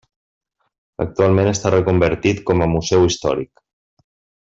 Actualment 1.05 1.49
està 1.53 1.73
reconvertit 1.75 2.41
com 2.51 2.65
a 2.65 2.69
museu 2.75 3.09
històric. 3.11 3.67